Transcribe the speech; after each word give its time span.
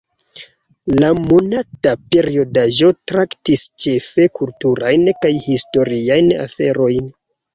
La 1.01 1.09
monata 1.17 1.91
periodaĵo 2.15 2.89
traktis 3.11 3.65
ĉefe 3.85 4.25
kulturajn 4.39 5.05
kaj 5.25 5.33
historiajn 5.51 6.33
aferojn. 6.47 7.13